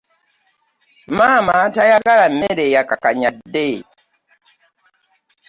Maama 1.17 1.55
tayagala 1.75 2.23
mmere 2.31 2.65
yakakanyadde. 2.75 3.67